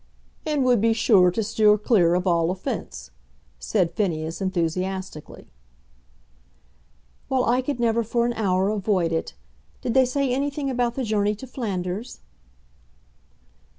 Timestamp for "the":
10.95-11.03